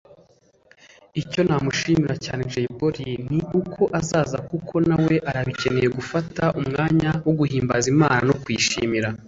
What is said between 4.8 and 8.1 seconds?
nawe arabikeneye gufata umwanya wo guhimbaza